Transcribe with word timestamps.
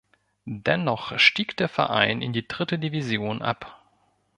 Dennoch 0.45 1.19
stieg 1.19 1.55
der 1.57 1.69
Verein 1.69 2.23
in 2.23 2.33
die 2.33 2.47
Dritte 2.47 2.79
Division 2.79 3.43
ab. 3.43 3.83